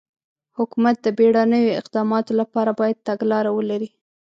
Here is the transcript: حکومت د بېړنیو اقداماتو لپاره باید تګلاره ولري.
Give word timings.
حکومت 0.57 0.95
د 1.01 1.07
بېړنیو 1.17 1.77
اقداماتو 1.81 2.31
لپاره 2.41 2.71
باید 2.79 3.05
تګلاره 3.07 3.51
ولري. 3.53 3.89